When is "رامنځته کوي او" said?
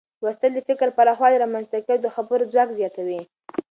1.43-2.03